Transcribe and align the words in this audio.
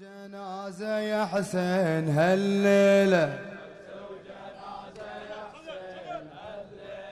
جنازة 0.00 0.98
يا 0.98 1.24
حسين 1.24 2.18
هالليلة. 2.18 3.38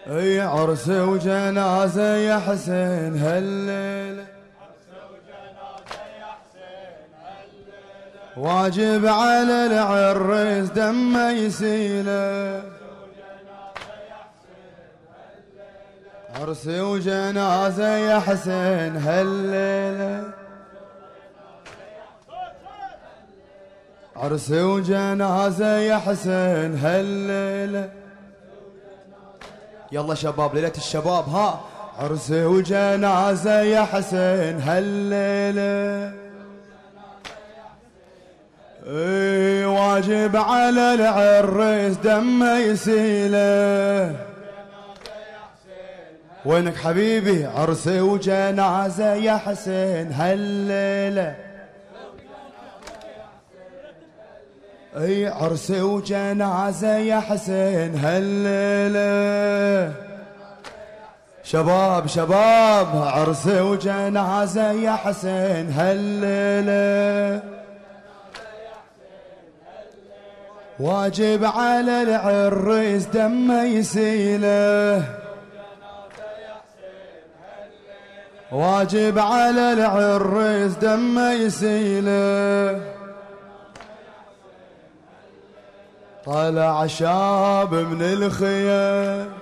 أي 0.07 0.41
عرس 0.41 0.89
وجنازة 0.89 2.17
يا 2.17 2.39
حسين 2.39 3.19
هالليلة. 3.19 4.27
واجب 8.37 9.07
على 9.07 9.67
العريس 9.67 10.71
دمه 10.71 11.31
يسيلة. 11.31 12.63
عرس 16.41 16.67
وجنازة 16.67 17.97
يا 17.97 18.19
حسين 18.19 18.97
هالليلة. 18.97 20.44
عرس 24.25 24.51
وجنازة 24.51 25.79
يا 25.79 25.97
حسين 25.97 26.79
هالليلة. 26.79 27.91
يلا 29.93 30.15
شباب 30.15 30.55
ليلة 30.55 30.73
الشباب 30.77 31.29
ها. 31.29 31.61
عرس 31.99 32.31
وجنازة 32.31 33.61
يا 33.61 33.83
حسين 33.83 34.61
هالليلة. 34.61 36.15
اي 38.87 39.65
واجب 39.65 40.37
على 40.37 40.95
العريس 40.95 41.97
دمه 41.97 42.59
يسيله. 42.59 44.17
وينك 46.45 46.77
حبيبي؟ 46.77 47.47
عرس 47.47 47.87
وجنازة 47.89 49.15
يا 49.15 49.37
حسين 49.37 50.13
هالليلة. 50.13 51.44
أي 54.97 55.27
عرس 55.27 55.71
وجنازة 55.71 56.97
يا 56.97 57.21
حسين 57.21 57.99
هالليلة. 57.99 59.93
شباب 61.45 62.07
شباب 62.07 62.87
عرس 62.95 63.47
وجنازة 63.47 64.73
يا 64.73 64.93
حسين 64.93 65.73
هالليلة. 65.73 67.43
واجب 70.81 71.45
على 71.45 72.03
العريس 72.03 73.07
دمه 73.07 73.63
يسيله. 73.63 75.05
واجب 78.53 79.19
على 79.19 79.73
العريس 79.73 80.73
دمه 80.73 81.33
يسيله. 81.33 82.94
طلع 86.27 86.87
شاب 86.87 87.75
من 87.75 88.03
الخيام. 88.03 89.33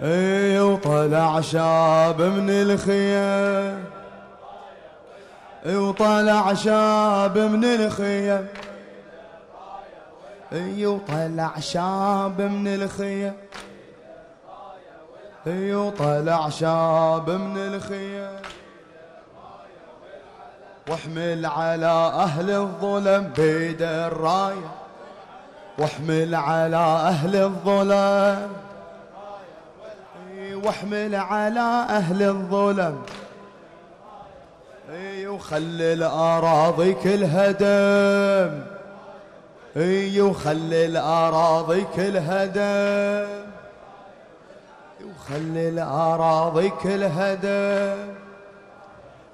اي 0.00 0.60
وطلع 0.60 1.40
شاب 1.40 2.22
من 2.22 2.50
الخيام. 2.50 3.84
اي 5.66 5.76
وطلع 5.76 6.54
شاب 6.54 7.38
من 7.38 7.64
الخيام. 7.64 8.46
اي 10.52 10.86
وطلع 10.86 11.60
شاب 11.60 12.40
من 12.40 12.68
الخيام. 12.68 13.36
اي 15.46 15.74
وطلع 15.74 16.48
شاب 16.48 17.30
من 17.30 17.56
الخيام. 17.56 18.36
واحمل 20.88 21.46
على 21.46 21.86
أهل 22.14 22.50
الظلم 22.50 23.32
بيد 23.36 23.82
الراية. 23.82 24.77
واحمل 25.78 26.34
على 26.34 26.76
أهل 26.76 27.36
الظلم 27.36 28.48
واحمل 30.64 31.14
على 31.14 31.86
أهل 31.88 32.22
الظلم 32.22 33.02
إي 34.90 35.26
وخلي 35.26 35.92
الأراضي 35.92 36.94
كلها 36.94 37.50
دم 37.50 38.62
إي 39.76 40.20
وخلي 40.20 40.86
الأراضي 40.86 41.86
كلها 41.96 42.44
دم 42.44 43.28
وخلي 45.04 45.68
الأراضي 45.68 46.68
كلها 46.82 47.34
دم 47.34 48.14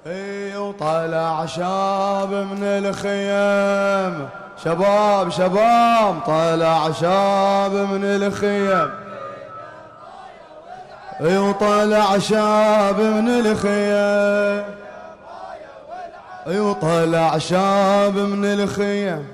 إي 0.07 0.57
وطلع 0.57 1.45
شاب 1.45 2.31
من 2.31 2.63
الخيام. 2.63 4.29
شباب 4.63 5.29
شباب 5.29 6.19
طلع 6.27 6.91
شاب 6.91 7.71
من 7.71 8.03
الخيام 8.03 8.91
اي 11.21 11.37
وطلع 11.37 12.17
شاب 12.17 12.99
من 12.99 13.29
الخيام 13.29 14.63
اي 16.47 16.59
وطلع 16.59 17.37
شاب 17.37 18.17
من 18.17 18.45
الخيام 18.45 19.25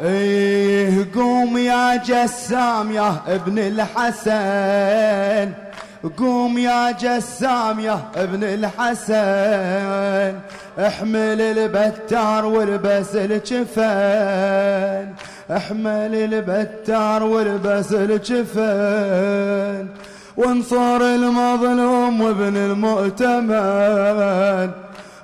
إيه 0.00 1.06
قوم 1.14 1.58
يا 1.58 1.96
جسام 1.96 2.92
يا 2.92 3.14
ابن 3.28 3.58
الحسن. 3.58 5.52
قوم 6.04 6.58
يا 6.58 6.90
جسام 6.90 7.80
يا 7.80 7.98
ابن 8.16 8.44
الحسن 8.44 10.34
احمل 10.78 11.40
البتار 11.40 12.46
والبس 12.46 13.16
الجفن 13.16 15.08
احمل 15.56 16.14
البتار 16.14 17.22
والبس 17.22 17.92
الجفن 17.92 19.86
وانصر 20.36 21.00
المظلوم 21.00 22.20
وابن 22.20 22.56
المؤتمن 22.56 23.50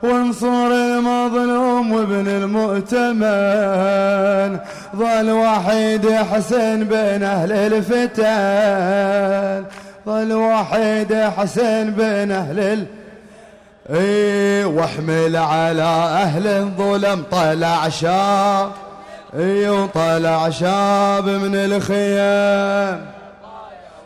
وانصر 0.03 0.71
المظلوم 0.71 1.93
وابن 1.93 2.29
المؤتمن 2.29 3.25
ظل 4.97 5.31
وحيد 5.31 6.13
حسين 6.13 6.85
بين 6.85 7.23
أهل 7.23 7.53
الفتن. 7.53 9.65
ظل 10.07 10.33
وحيد 10.33 11.15
حسين 11.15 11.91
بين 11.91 12.33
أهل 12.33 12.59
الفتن 12.59 13.05
اي 13.91 14.65
واحمل 14.65 15.37
على 15.37 15.83
أهل 15.83 16.47
الظلم 16.47 17.25
طلع 17.31 17.89
شاب. 17.89 18.71
اي 19.39 19.69
وطلع 19.69 20.51
شاب 20.51 21.29
من 21.29 21.55
الخيام. 21.55 23.07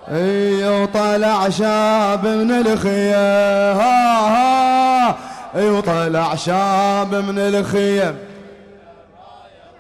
اي 0.09 0.69
وطلع 0.69 1.49
شاب 1.49 2.27
من 2.27 2.51
الخيام. 2.51 3.77
ها 3.77 4.29
ها. 4.29 5.17
اي 5.57 5.71
وطلع 5.71 6.35
شاب 6.35 7.15
من 7.15 7.39
الخيام. 7.39 8.17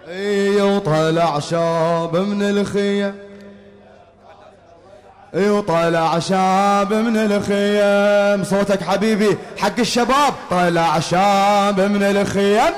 اي 0.09 0.63
وطلع 0.63 1.39
شاب 1.39 2.17
من 2.17 2.43
الخيام. 2.43 3.28
وطلع 5.35 6.19
شاب 6.19 6.93
من 6.93 7.17
الخيام 7.17 8.45
صوتك 8.45 8.83
حبيبي 8.83 9.39
حق 9.59 9.79
الشباب. 9.79 10.35
طلع 10.51 11.01
شاب 11.01 11.81
من 11.81 12.03
الخيام 12.03 12.73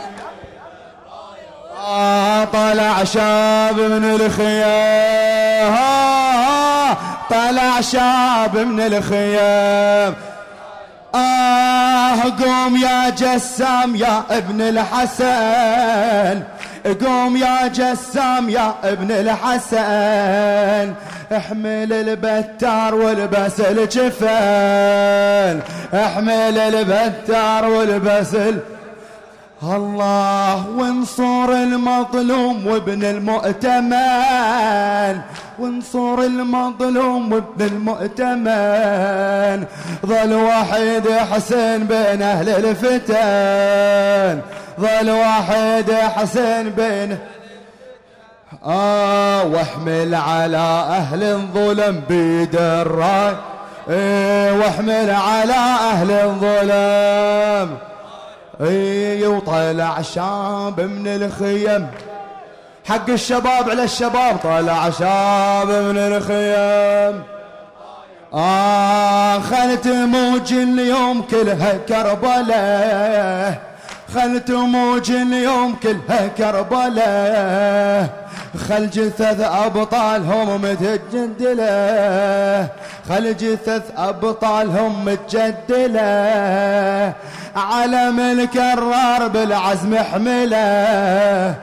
آه 1.88 2.44
طلع 2.44 3.04
شاب 3.04 3.80
من 3.80 4.04
الخيام 4.04 5.74
آه 5.74 6.96
طلع 7.30 7.80
شاب 7.80 8.56
من 8.56 8.80
الخيام 8.80 10.14
آه 11.14 12.22
قوم 12.44 12.76
يا 12.76 13.10
جسام 13.10 13.96
يا 13.96 14.22
ابن 14.30 14.60
الحسن. 14.60 16.42
قوم 17.06 17.36
يا 17.36 17.66
جسام 17.66 18.50
يا 18.50 18.74
ابن 18.84 19.10
الحسن. 19.10 20.94
أحمل 21.32 21.92
البتار 21.92 22.94
والبس 22.94 23.60
الجفن 23.60 25.60
أحمل 25.94 26.58
البتار 26.58 27.64
والبس 27.64 28.36
الله 29.62 30.68
وانصر 30.68 31.52
المظلوم 31.52 32.66
وابن 32.66 33.04
المؤتمن. 33.04 35.20
وانصر 35.58 36.18
المظلوم 36.18 37.32
وابن 37.32 37.66
المؤتمن. 37.66 39.64
ظل 40.06 40.34
وحيد 40.34 41.10
حسين 41.10 41.84
بين 41.84 42.22
أهل 42.22 42.48
الفتن. 42.48 44.40
ظل 44.80 45.10
وحيد 45.10 45.92
حسين 45.92 46.70
بين 46.70 47.18
آه 48.66 49.44
واحمل 49.44 50.14
على 50.14 50.56
أهل 50.88 51.22
الظلم 51.22 52.02
بيد 52.08 52.56
الراي. 52.56 53.34
إيه 53.90 54.52
واحمل 54.52 55.10
على 55.10 55.52
أهل 55.92 56.10
الظلم. 56.10 57.78
اي 58.60 59.26
وطلع 59.26 60.02
شاب 60.02 60.80
من 60.80 61.06
الخيم. 61.06 61.86
حق 62.88 63.10
الشباب 63.10 63.70
على 63.70 63.84
الشباب 63.84 64.36
طلع 64.42 64.90
شاب 64.90 65.68
من 65.68 65.98
الخيم. 65.98 67.22
آه 68.34 69.38
خلت 69.38 69.86
موج 69.86 70.52
اليوم 70.52 71.22
كلها 71.22 71.72
كربلاء 71.88 73.60
خلت 74.14 74.50
موج 74.50 75.10
اليوم 75.10 75.76
كلها 75.82 76.26
كربلاء 76.38 78.08
خل 78.58 78.90
جثث 78.90 79.40
أبطالهم 79.40 80.62
متجدلة. 80.62 82.68
خل 83.08 83.36
جثث 83.36 83.82
أبطالهم 83.96 85.04
متجدلة. 85.04 87.12
علم 87.56 88.20
الكرار 88.20 89.28
بالعزم 89.28 89.98
حملة. 89.98 91.54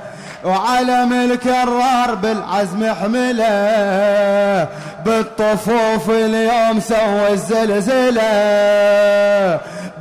وعلم 0.43 1.13
الكرار 1.13 2.15
بالعزم 2.15 2.93
حملة. 2.93 4.67
بالطفوف 5.05 6.09
اليوم 6.09 6.79
سوى 6.79 7.31
الزلزلة. 7.31 8.27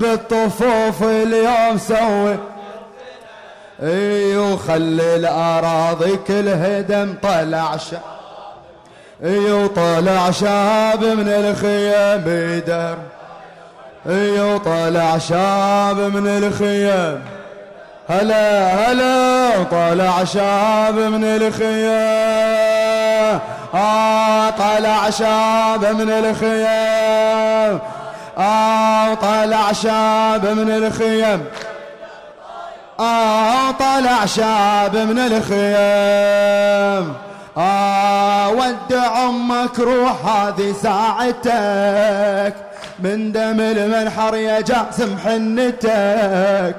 بالطفوف 0.00 1.03
اليوم 1.03 1.79
سوى 1.79 2.37
اي 3.82 4.37
وخلي 4.37 5.17
الأراضي 5.17 6.17
كلها 6.17 6.81
دم 6.81 7.14
طلع 7.23 7.76
شاب 7.76 8.00
اي 9.25 9.52
وطلع 9.52 10.31
شاب 10.31 11.05
من 11.05 11.28
الخيام 11.28 12.20
بيدر 12.20 12.96
اي 14.08 14.40
وطلع 14.40 15.19
شاب 15.19 15.99
من 15.99 16.26
الخيام. 16.26 17.23
هلا 18.08 18.75
هلا 18.75 19.62
طلع 19.64 20.25
شاب 20.25 20.94
من 20.94 21.25
الخيام. 21.25 22.67
آه 23.75 24.50
طلع 24.50 25.11
شاب 25.11 25.84
من 25.84 26.11
الخيام. 26.11 27.81
آه 28.38 29.14
طلع 29.14 29.72
شاب 29.72 30.46
من 30.46 30.70
الخيام. 30.70 31.44
آه 33.00 33.70
طلع 33.70 34.26
شاب 34.26 34.96
من 34.96 35.19
الخيام 35.19 37.12
آه 37.56 38.50
ودع 38.50 39.28
أمك 39.28 39.78
روح 39.78 40.26
هذه 40.26 40.75
ساعتك. 40.82 42.54
من 42.98 43.32
دم 43.32 43.60
المنحر 43.60 44.37
يا 44.37 44.60
جاسم 44.60 45.19
حنتك. 45.25 46.76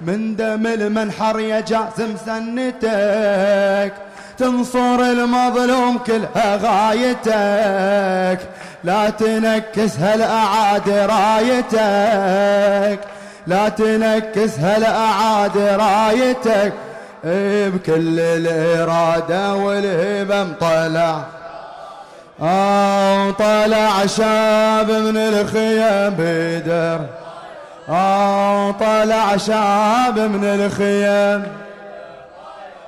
من 0.00 0.36
دم 0.36 0.66
المنحر 0.66 1.40
يا 1.40 1.60
جاسم 1.60 2.16
سنتك. 2.26 3.92
تنصر 4.38 5.00
المظلوم 5.00 5.98
كلها 5.98 6.56
غايتك. 6.56 8.38
لا 8.84 9.10
تنكس 9.10 9.98
هالأعاد 9.98 10.88
رايتك. 10.88 13.00
لا 13.46 13.68
تنكس 13.68 14.58
هالأعاد 14.58 15.58
رايتك 15.58 16.72
بكل 17.74 18.20
الإرادة 18.20 19.54
والهبم 19.54 20.52
طلع. 20.60 21.22
آه 22.42 23.30
طلع 23.30 24.06
شاب 24.06 24.90
من 24.90 25.16
الخيام 25.16 26.14
بدر. 26.18 27.00
آه 27.88 28.70
طلع 28.70 29.36
شاب 29.36 30.18
من 30.18 30.44
الخيام 30.44 31.46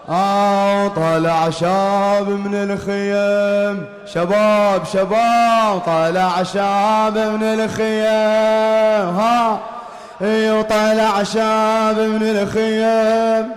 آه 0.08 0.88
طلع 0.88 1.50
شاب 1.50 2.28
من 2.28 2.54
الخيام 2.54 3.84
شباب 4.06 4.82
شباب 4.92 5.78
طلع 5.86 6.42
شاب 6.42 7.18
من 7.18 7.42
الخيام 7.42 9.16
ها؟ 9.16 9.58
وطلع 10.22 11.22
شاب 11.22 11.98
من 11.98 12.22
الخيام 12.22 13.52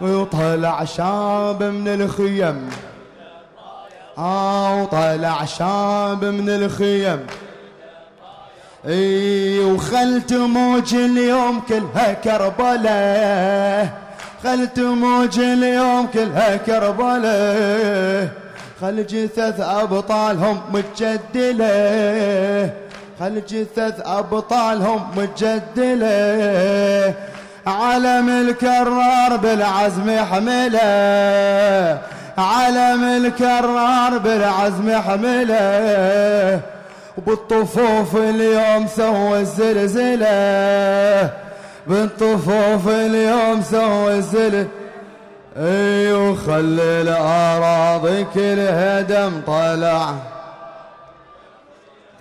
وطلع 0.00 0.84
شاب 0.84 1.62
من 1.62 1.88
الخيم. 1.88 2.70
آه 4.18 4.82
وطلع 4.82 5.44
شاب 5.44 6.24
من 6.24 6.48
الخيم. 6.48 7.26
إي 8.86 9.58
وخلت 9.58 10.32
موج 10.32 10.94
اليوم 10.94 11.60
كلها 11.68 12.12
كربلاء 12.12 13.88
خلت 14.44 14.78
موج 14.78 15.38
اليوم 15.38 16.06
كلها 16.06 16.56
كربلاء 16.56 18.28
خل 18.80 19.06
جثث 19.06 19.60
أبطالهم 19.60 20.60
متجدلة. 20.72 21.68
خل 23.20 23.42
جثث 23.48 24.00
أبطالهم 24.06 25.06
متجدلة. 25.16 27.14
علم 27.66 28.28
الكرار 28.28 29.36
بالعزم 29.36 30.24
حملة. 30.24 31.98
علم 32.38 33.04
الكرار 33.04 34.18
بالعزم 34.18 35.00
حملة. 35.02 36.60
وبالطفوف 37.18 38.16
اليوم 38.16 38.86
سوى 38.96 39.40
الزلزلة. 39.40 41.30
بالطفوف 41.86 42.88
اليوم 42.88 43.62
سوى 43.62 44.14
الزلزلة. 44.14 44.66
اي 45.56 46.12
وخلي 46.12 47.02
الأراضي 47.02 48.26
كلها 48.34 49.00
دم 49.00 49.40
طلع 49.46 50.14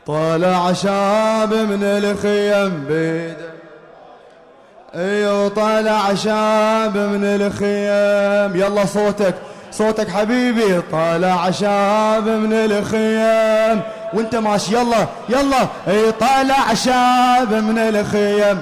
طلع 0.08 0.74
شاب 0.74 1.54
من 1.54 1.84
الخيم 1.84 2.86
بيده 2.88 3.48
ايو 4.96 5.48
طلع 5.48 6.14
شاب 6.14 6.98
من 6.98 7.24
الخيم. 7.24 8.62
يلا 8.62 8.86
صوتك 8.86 9.36
صوتك 9.72 10.10
حبيبي. 10.10 10.82
طلع 10.92 11.52
شاب 11.52 12.28
من 12.28 12.54
الخيم. 12.54 13.82
وانت 14.14 14.36
ماشي 14.36 14.76
يلا 14.76 15.08
يلا. 15.30 15.68
أي 15.88 16.12
طلع 16.12 16.74
شاب 16.74 17.54
من 17.54 17.78
الخيم. 17.78 18.62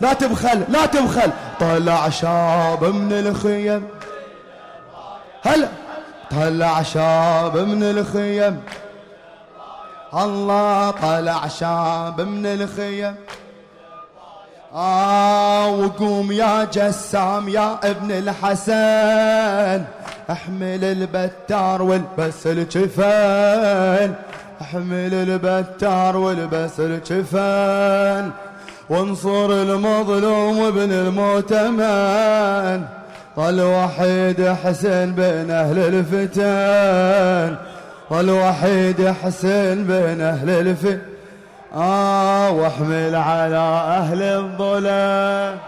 لا 0.00 0.12
تبخل 0.12 0.64
لا 0.68 0.86
تبخل. 0.86 1.30
طلع 1.60 2.08
شاب 2.08 2.84
من 2.84 3.12
الخيم. 3.12 3.88
هلا. 5.42 5.68
طلع 6.30 6.82
شاب 6.82 7.56
من 7.56 7.82
الخيم. 7.82 8.60
الله 10.16 10.90
طلع 10.90 11.48
شاب 11.48 12.20
من 12.20 12.46
الخيم 12.46 13.14
آه 14.74 15.68
وقوم 15.68 16.32
يا 16.32 16.64
جسام 16.64 17.48
يا 17.48 17.78
ابن 17.84 18.10
الحسن 18.10 19.84
احمل 20.30 20.84
البتار 20.84 21.82
والبس 21.82 22.46
الجفن 22.46 24.14
احمل 24.60 25.14
البتار 25.14 26.16
والبس 26.16 26.80
الجفن 26.80 28.30
وانصر 28.90 29.50
المظلوم 29.50 30.64
ابن 30.64 30.92
المؤتمن 30.92 32.84
ظل 33.36 33.60
وحيد 33.62 34.48
حسين 34.64 35.12
بين 35.12 35.50
أهل 35.50 35.78
الفتن. 35.78 37.56
والوحيد 38.10 39.14
حسين 39.22 39.84
بين 39.84 40.20
أهل 40.20 40.50
الف 40.50 40.98
آه 41.74 42.50
واحمل 42.50 43.14
على 43.14 43.56
أهل 43.56 44.22
الظلام. 44.22 45.58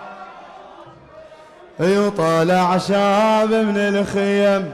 يطلع 1.80 2.78
شاب 2.78 3.50
من 3.50 3.76
الخيم. 3.76 4.72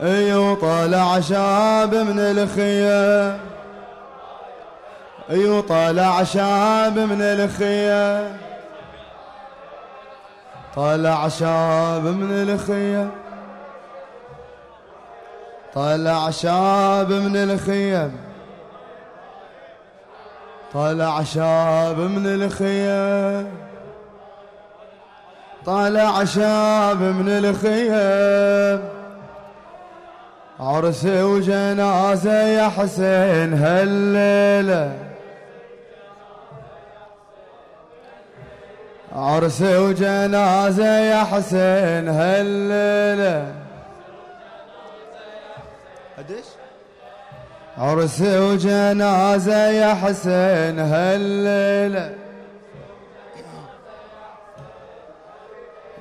يطلع 0.00 1.20
شاب 1.20 1.94
من 1.94 2.18
الخيم. 2.18 3.38
يطلع 5.30 6.24
شاب 6.24 6.98
من 6.98 7.22
الخيم. 7.22 8.36
طلع 10.76 11.28
شاب 11.28 12.04
من 12.04 12.48
الخيم. 12.48 13.25
طلع 15.76 16.30
شاب 16.30 17.12
من 17.12 17.36
الخيم. 17.36 18.16
طلع 20.74 21.22
شاب 21.22 21.98
من 21.98 22.26
الخيم. 22.26 23.48
طلع 25.66 26.24
شاب 26.24 27.02
من 27.02 27.28
الخيم. 27.28 28.88
عرس 30.60 31.04
وجنازة 31.04 32.42
يا 32.42 32.68
حسين 32.68 33.54
هالليلة. 33.54 34.92
عرس 39.12 39.62
وجنازة 39.62 40.98
يا 40.98 41.24
حسين 41.24 42.08
هالليلة. 42.08 43.65
أدش 46.18 46.44
عرس 47.78 48.20
وجنازة 48.20 49.70
يا 49.70 49.94
حسين 49.94 50.78
هالليلة. 50.78 52.14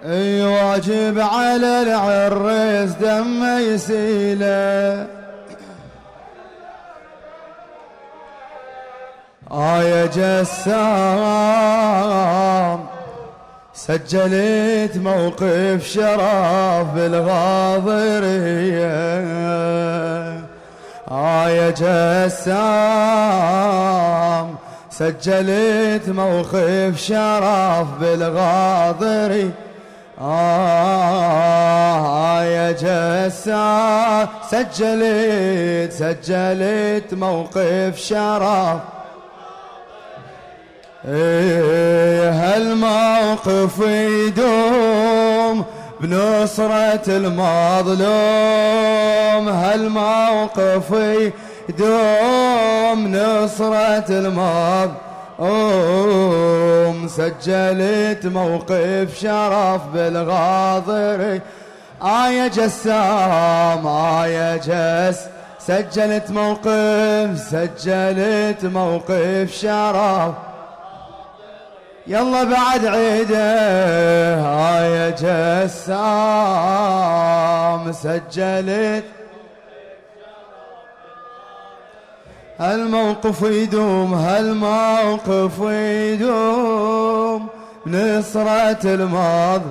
أي 0.06 0.44
واجب 0.44 1.20
على 1.20 1.82
العريس 1.82 2.92
دم 2.92 3.44
يسيله. 3.60 5.08
آية 9.52 10.06
جسام 10.06 11.26
سجلت 13.88 14.98
موقف 14.98 15.88
شرف 15.88 16.88
بالغاضرية. 16.96 18.96
آية 21.12 21.70
جسام 21.70 22.56
سجلت 24.90 26.10
موقف 26.10 26.98
شرف 26.98 27.88
بالغاضري 28.00 29.52
آه 30.22 31.24
يا 32.44 32.72
جسام 32.72 34.28
سجلت 34.52 35.92
سجلت 35.92 37.14
موقف 37.14 37.98
شرف 37.98 38.80
إيه 41.08 42.30
هالموقف 42.30 43.80
يدوم 43.88 45.66
بنصرة 46.02 47.04
المظلوم 47.08 48.06
هالموقف 49.50 50.92
يدوم 51.70 53.16
نصرة 53.16 54.06
المظلوم. 54.10 54.96
سجلت 57.08 58.26
موقف 58.26 59.20
شرف 59.20 59.82
بالغاضري 59.94 61.42
آية 62.04 62.48
جسام 62.48 63.88
آية 63.88 64.58
جس. 64.58 65.20
سجلت 65.60 66.32
موقف 66.32 67.40
سجلت 67.40 68.66
موقف 68.66 69.52
شرف 69.62 70.34
يلا 72.08 72.44
بعد 72.44 72.86
عيده 72.86 74.36
هاي 74.36 75.12
جسام 75.12 75.86
سجلت. 77.92 79.04
هالموقف 82.60 83.42
يدوم 83.42 84.14
هالموقف 84.14 85.60
يدوم. 85.60 87.48
نصرة 87.88 88.80
الماض 88.86 89.62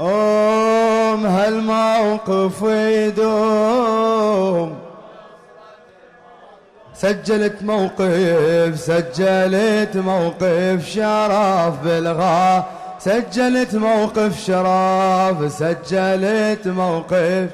أم 0.00 1.26
هالموقف 1.26 2.62
يدوم. 2.98 4.83
سجلت 7.04 7.62
موقف 7.62 8.80
سجلت 8.80 9.96
موقف 9.96 10.88
شرف 10.88 11.74
بالغا 11.84 12.64
سجلت 12.98 13.74
موقف 13.74 14.40
شرف 14.46 15.52
سجلت 15.52 16.66
موقف. 16.66 17.50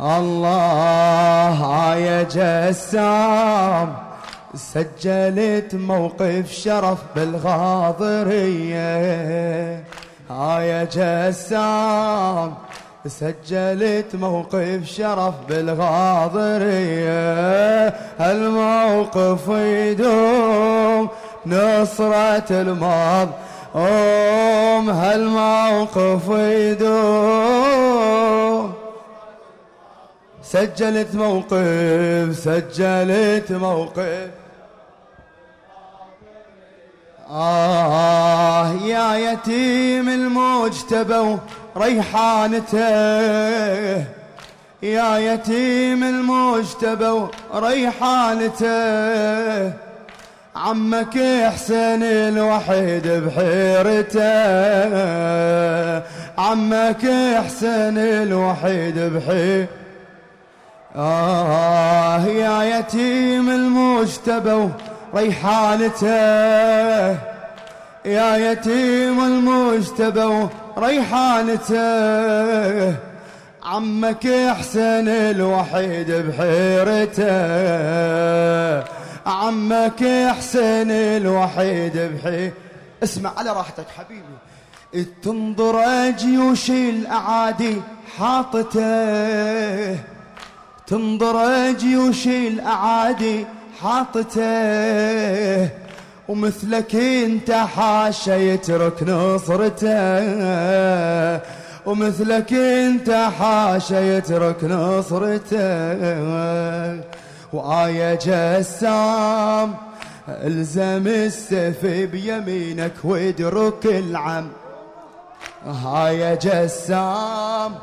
الله 0.00 1.96
يا 1.96 2.22
جسام 2.22 3.96
سجلت 4.54 5.74
موقف 5.74 6.52
شرف 6.52 6.98
بالغاضرية 7.16 8.94
يا 10.70 10.84
جسام 10.84 12.54
سجلت 13.06 14.14
موقف 14.14 14.80
شرف 14.84 15.34
بالغاضرية. 15.48 17.14
الموقف 18.20 19.48
يدوم 19.48 21.08
نصرة 21.46 22.44
الماض. 22.50 23.28
أم 23.76 24.90
هالموقف 24.90 26.28
يدوم. 26.38 27.94
سجلت 30.42 31.14
موقف 31.14 32.38
سجلت 32.38 33.52
موقف. 33.52 34.30
آه 37.30 38.72
يا 38.72 39.16
يتيم 39.16 40.08
المجتبى. 40.08 41.36
ريحانته. 41.76 42.78
يا 44.82 45.18
يتيم 45.18 46.04
المجتبى 46.04 47.26
ريحانته 47.54 48.72
عمك 50.56 51.18
حسين 51.54 52.02
الوحيد 52.02 53.08
بحيرته. 53.08 54.24
عمك 56.38 57.06
حسين 57.46 57.98
الوحيد 57.98 58.98
بحيرته 58.98 59.84
آه 60.96 62.26
يا 62.26 62.78
يتيم 62.78 63.50
المجتبى 63.50 64.68
ريحانته 65.14 66.06
يا 68.04 68.36
يتيم 68.36 69.20
المجتبى 69.20 70.48
ريحانته. 70.78 71.84
عمك 73.62 74.26
حسين 74.58 75.08
الوحيد 75.08 76.10
بحيرته. 76.10 77.24
عمك 79.26 80.04
حسين 80.38 80.90
الوحيد 80.90 81.96
بحيرته 81.96 82.52
اسمع 83.02 83.32
على 83.38 83.50
راحتك 83.50 83.86
حبيبي. 83.98 85.04
تنظر 85.22 86.10
جيوش 86.10 86.70
الأعادي 86.70 87.82
حاطته. 88.18 89.98
تنظر 90.86 91.72
جيوش 91.72 92.26
الأعادي 92.26 93.46
حاطته. 93.82 95.68
ومثلك 96.28 96.94
انت 96.94 97.50
حاشا 97.50 98.30
يترك 98.30 99.02
نصرته. 99.02 99.94
ومثلك 101.86 102.52
انت 102.52 103.10
حاشا 103.38 103.94
يترك 103.94 104.64
نصرته. 104.64 105.58
وآية 107.52 108.14
جسام 108.14 109.74
ألزم 110.28 111.06
السيف 111.06 111.86
بيمينك 111.86 112.92
وادرك 113.04 113.86
العم. 113.86 114.48
هاي 115.66 116.36
جسام 116.36 117.74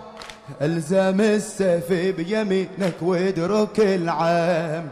ألزم 0.61 1.21
السيف 1.21 1.93
بيمينك 2.17 2.93
وادرك 3.01 3.79
العم. 3.79 4.83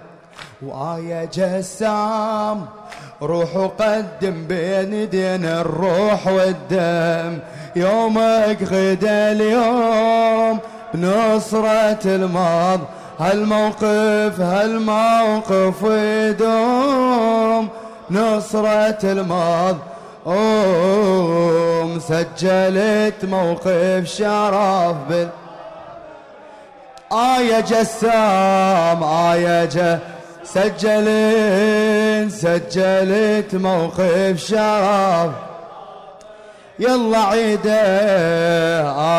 وآية 0.62 1.26
جسام 1.26 2.66
روح 3.22 3.56
وقدم 3.56 4.48
بين 4.48 5.10
دين 5.10 5.46
الروح 5.46 6.28
والدم. 6.28 7.40
يومك 7.76 8.58
غدا 8.64 9.32
اليوم 9.32 10.60
بنصرة 10.94 12.00
الماض. 12.06 12.80
هالموقف 13.20 14.40
هالموقف 14.42 15.84
يدوم 15.84 17.70
نصرة 18.12 19.00
الماض. 19.04 19.78
أوم 20.28 22.00
سجلت 22.00 23.26
موقف 23.26 24.06
شرف 24.06 24.96
بال 25.10 25.30
آية 27.12 27.60
جسام 27.60 29.04
آية 29.04 29.66
جسام. 29.66 30.00
سجلت 30.54 32.32
سجلت 32.32 33.56
موقف 33.56 34.36
شرف 34.38 35.32
يلا 36.80 37.18
عيده 37.18 37.82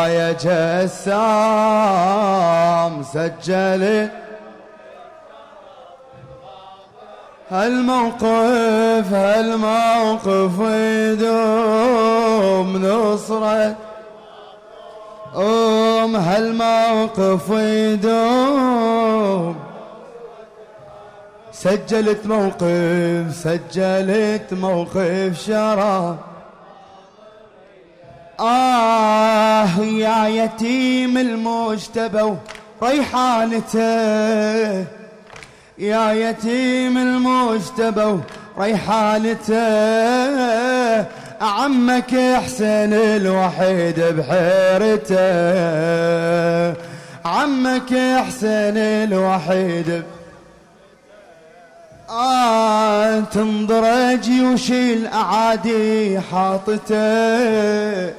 آية 0.05 0.31
جسام. 0.31 1.43
سجلت. 3.03 4.11
هالموقف 7.51 9.13
هالموقف 9.13 10.59
يدوم 11.11 12.67
نصرة. 12.85 13.75
أم 15.35 16.15
هالموقف 16.15 17.49
يدوم. 17.49 18.91
سجلت 21.63 22.25
موقف 22.25 23.35
سجلت 23.35 24.53
موقف 24.53 25.41
شرف 25.45 26.15
آه 28.39 29.79
يا 29.79 30.27
يتيم 30.27 31.17
المجتبى 31.17 32.33
ريحانته 32.83 33.81
يا 35.77 36.11
يتيم 36.11 36.97
المجتبى 36.97 38.19
ريحانته 38.59 39.61
عمك 41.41 42.11
حسين 42.45 42.93
الوحيد 42.93 43.99
بحيرته. 43.99 45.21
عمك 47.25 47.93
حسين 48.27 48.77
الوحيد 48.77 50.03
آه 52.11 53.19
تنظر 53.19 54.15
جيوش 54.15 54.71
الأعادي 54.71 56.19
حاطته. 56.19 58.13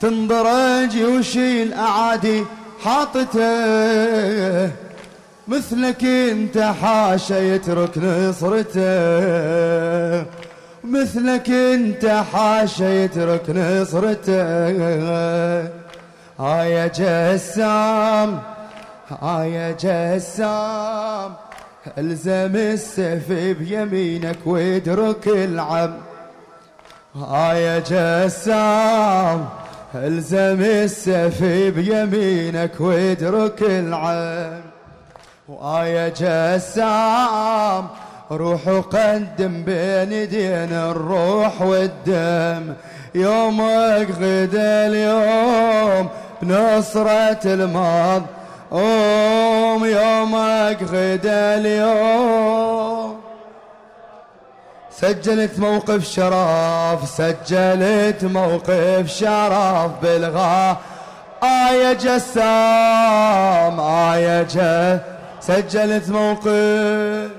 تنظر 0.00 0.46
جيوش 0.84 1.36
الأعادي 1.36 2.44
حاطته. 2.84 4.70
مثلك 5.48 6.04
أنت 6.04 6.58
حاشا 6.82 7.34
يترك 7.34 7.98
نصرته. 7.98 8.82
مثلك 10.84 11.50
أنت 11.50 12.22
حاشا 12.32 12.84
يترك 12.84 13.50
نصرته. 13.50 14.32
ها 16.40 16.62
يا 16.64 16.86
جسام 16.86 18.38
ها 19.22 19.44
يا 19.44 19.70
جسام. 19.70 21.32
ألزم 21.98 22.56
السيف 22.56 23.32
بيمينك 23.32 24.36
وادرك 24.46 25.28
العم. 25.28 25.94
ها 27.14 27.52
يا 27.52 27.78
جسام 27.78 29.48
ألزم 29.94 30.60
السيف 30.60 31.42
بيمينك 31.44 32.80
وادرك 32.80 33.62
العم. 33.62 34.60
وآية 35.48 36.08
جسام 36.08 37.88
روح 38.30 38.68
وقدم 38.68 39.62
بين 39.64 40.12
يدين 40.12 40.72
الروح 40.72 41.62
والدم. 41.62 42.74
يومك 43.14 44.08
غدا 44.20 44.86
اليوم 44.86 46.08
بنصرة 46.42 47.40
الماض 47.44 48.22
أم 48.72 49.84
يومك 49.84 50.82
غدا 50.82 51.54
اليوم. 51.54 53.20
سجلت 54.90 55.58
موقف 55.58 56.04
شرف 56.04 57.08
سجلت 57.08 58.24
موقف 58.24 59.08
شرف 59.08 59.90
بالغا 60.02 60.76
آية 61.42 61.92
جسام 61.92 63.80
آية 63.80 64.42
جسام 64.42 65.00
سجلت 65.40 66.08
موقف. 66.10 67.30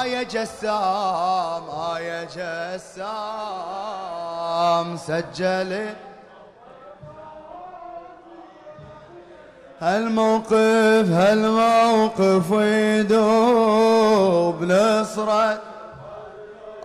آية 0.00 0.22
جسام 0.22 1.62
آية 1.96 2.24
جسام. 2.24 3.06
سجلت 4.96 5.96
هالموقف 9.80 11.10
هالموقف 11.10 12.50
يدوب 13.00 14.62
نصرة 14.62 15.60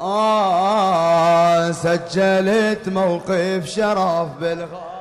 آه 0.02 1.72
سجلت 1.72 2.90
موقف 2.90 3.66
شرف 3.66 4.28
بالغار 4.40 4.92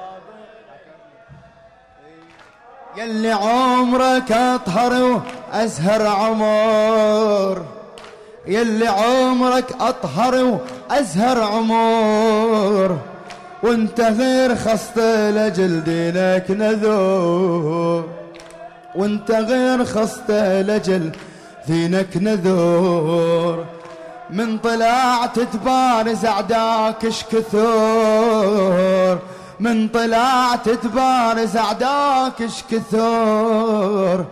يلي 2.96 3.32
عمرك 3.32 4.32
أطهر 4.32 5.22
وأزهر 5.52 6.06
عمر. 6.06 7.62
يلي 8.46 8.88
عمرك 8.88 9.72
أطهر 9.80 10.60
وأزهر 10.90 11.42
عمر. 11.42 12.98
وانت 13.62 14.00
غير 14.00 14.56
خصت 14.56 14.98
لجل 15.36 15.84
دينك 15.84 16.50
نذور. 16.50 18.04
وانت 18.94 19.30
غير 19.30 19.84
خصت 19.84 20.30
لجل 20.30 21.10
دينك 21.66 22.16
نذور. 22.16 23.64
من 24.30 24.58
طلعت 24.58 25.38
تبارز 25.38 26.24
اعداك 26.24 27.06
كثور. 27.32 29.18
من 29.60 29.88
طلعت 29.88 30.68
تبارز 30.68 31.56
اعداك 31.56 32.48
كثور. 32.70 34.24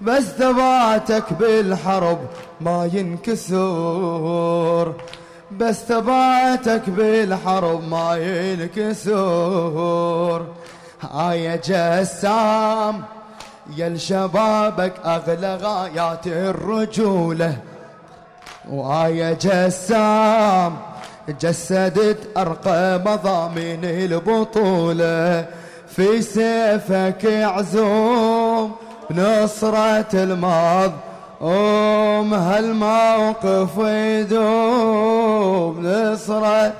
بس 0.00 0.22
ثباتك 0.22 1.32
بالحرب 1.32 2.18
ما 2.60 2.90
ينكسور. 2.92 4.14
بس 5.50 5.84
ثباتك 5.84 6.90
بالحرب 6.90 7.88
ما 7.88 8.16
ينكسور 8.96 10.46
هاي 11.00 11.58
جسام 11.58 13.02
يا 13.76 13.86
الشبابك 13.86 14.92
اغلى 15.04 15.56
غايات 15.56 16.26
الرجوله 16.26 17.56
وآية 18.70 19.32
جسام 19.32 20.76
جسدت 21.40 22.18
أرقى 22.36 22.98
مضامين 23.06 23.84
البطولة 23.84 25.46
في 25.88 26.22
سيفك 26.22 27.26
عزوم 27.26 28.72
بنصرة 29.10 30.06
الماض 30.14 30.92
أم 31.44 32.34
هالموقف 32.34 33.78
يدوم 33.78 35.86
نصرة 35.86 36.72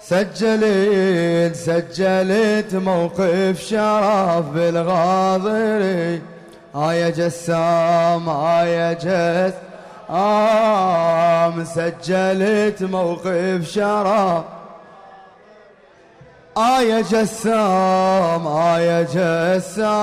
سجلت 0.00 1.56
سجلت 1.56 2.74
موقف 2.74 3.60
شرف 3.60 4.44
بالغاضري 4.54 6.22
آية 6.76 7.08
جسام 7.10 8.28
آية 8.28 8.92
جسام 8.92 9.52
آه 10.10 11.64
سجلت 11.64 12.82
موقف 12.82 13.70
شرف. 13.70 14.42
يا 16.58 17.00
جسام 17.00 18.46
يا 18.78 19.02
جسام. 19.02 19.94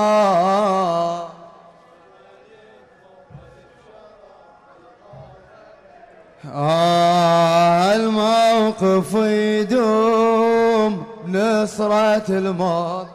آه 6.54 7.94
الموقف 7.96 9.14
يدوم 9.14 11.04
نصرة 11.28 12.24
الماضي 12.28 13.08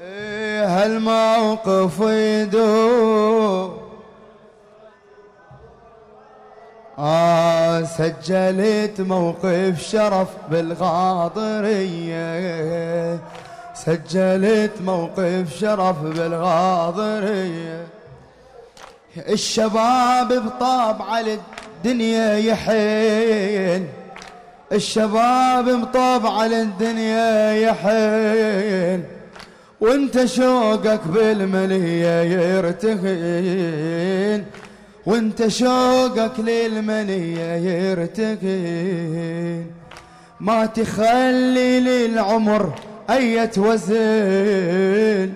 إيه 0.00 0.66
هالموقف 0.66 2.00
يدوم. 2.00 3.76
آه 6.98 7.82
سجلت 7.82 9.00
موقف 9.00 9.82
شرف 9.82 10.28
بالغاضرية. 10.50 12.18
سجلت 13.74 14.72
موقف 14.80 15.56
شرف 15.60 16.02
بالغاضرية. 16.02 17.86
الشباب 19.16 20.32
بطابع 20.32 21.20
الدنيا 21.86 22.38
يحين 22.38 23.86
الشباب 24.72 25.80
بطابع 25.80 26.46
الدنيا 26.46 27.52
يحين 27.52 29.04
وانت 29.80 30.24
شوقك 30.24 31.00
بالمنية 31.06 32.22
يرتهين. 32.22 34.44
وانت 35.06 35.46
شوقك 35.46 36.40
للمنية 36.40 37.54
يرتقين 37.54 39.66
ما 40.40 40.66
تخلي 40.66 41.80
للعمر 41.80 42.72
أي 43.10 43.50
وزن 43.58 45.32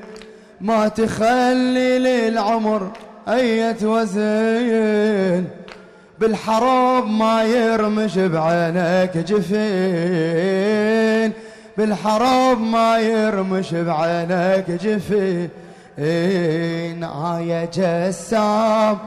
ما 0.61 0.89
تخلي 0.89 1.99
للعمر 1.99 2.91
أية 3.29 3.77
وزين. 3.83 5.60
بالحرب 6.21 7.07
ما 7.07 7.43
يرمش 7.43 8.19
بعينك 8.19 9.17
جفين. 9.17 9.61
بالحرب 11.77 12.61
ما 12.61 12.99
يرمش 12.99 13.75
بعينك 13.75 14.71
جفين. 14.71 15.49
آية 17.05 17.65
جسام 17.65 18.99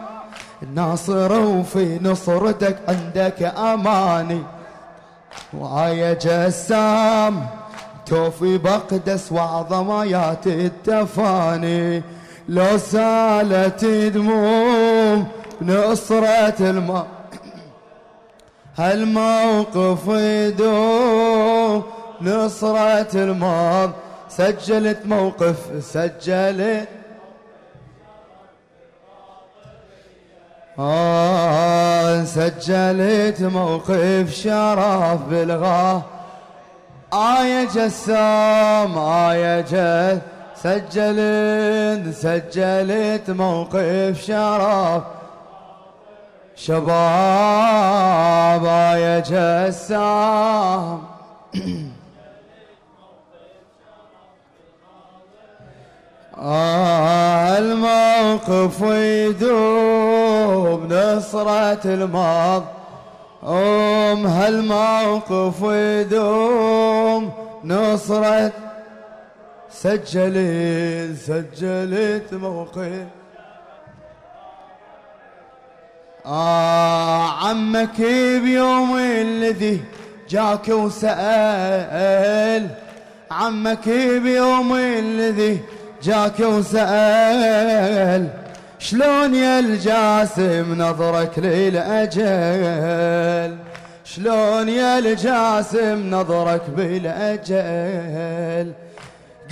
ناصر 0.75 1.39
وفي 1.39 1.99
نصرتك 2.01 2.77
عندك 2.87 3.43
أماني. 3.57 4.43
وآية 5.53 6.13
جسام 6.13 7.45
توفي 8.05 8.57
بقدس 8.57 9.31
وعظميات 9.31 10.47
التفاني. 10.47 12.03
لو 12.49 12.77
سالت 12.77 13.85
دموم 13.85 14.92
نصرة 15.63 16.55
الماء 16.59 17.07
هالموقف 18.77 20.07
يدوم. 20.07 21.83
نصرة 22.21 23.13
الماض 23.15 23.91
سجلت 24.29 24.99
موقف 25.05 25.55
سجلت. 25.81 26.87
آه 30.79 32.23
سجلت 32.23 33.41
موقف 33.41 34.33
شرف 34.33 35.21
بالغاه 35.29 36.01
آية 37.13 37.63
جسام 37.65 38.97
آية 38.97 39.61
جسام 39.61 40.21
سجلت 40.55 42.15
سجلت 42.15 43.29
موقف 43.29 44.21
شرف. 44.25 45.03
شباب 46.55 46.93
يا 48.97 49.19
جسام. 49.19 51.01
آه 56.37 57.57
الموقف 57.57 58.81
يدوم 58.81 60.87
نصرة 60.91 61.79
الماض. 61.85 62.63
أم 63.43 64.27
هالموقف 64.27 65.61
يدوم 65.63 67.31
نصرة. 67.63 68.51
سجلت 69.69 71.17
سجلت 71.17 72.33
موقف. 72.33 73.07
آه 76.25 77.47
عمك 77.47 78.01
بيوم 78.43 78.97
الذي 78.97 79.81
جاك 80.29 80.69
وسأل. 80.69 82.67
عمك 83.31 83.89
بيوم 84.23 84.75
الذي 84.75 85.59
جاك 86.03 86.39
وسأل. 86.39 88.27
شلون 88.79 89.35
يا 89.35 89.59
الجاسم 89.59 90.81
نظرك 90.81 91.39
للأجل؟ 91.39 91.97
شلون 94.05 94.69
يا 94.69 94.99
الجاسم 94.99 96.09
نظرك 96.09 96.61
بالأجل؟ 96.77 98.71